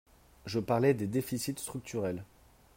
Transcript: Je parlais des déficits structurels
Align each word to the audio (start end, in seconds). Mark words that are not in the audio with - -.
Je 0.47 0.57
parlais 0.59 0.95
des 0.95 1.05
déficits 1.05 1.59
structurels 1.59 2.23